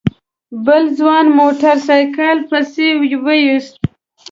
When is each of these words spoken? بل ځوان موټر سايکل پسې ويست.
بل 0.65 0.83
ځوان 0.99 1.25
موټر 1.37 1.75
سايکل 1.87 2.37
پسې 2.49 2.87
ويست. 3.25 3.75